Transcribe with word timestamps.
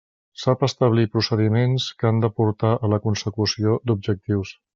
Sap 0.43 0.63
establir 0.67 1.03
procediments 1.17 1.85
que 1.99 2.09
han 2.11 2.23
de 2.25 2.31
portar 2.41 2.73
a 2.89 2.91
la 2.95 3.01
consecució 3.05 3.77
d'objectius. 3.91 4.57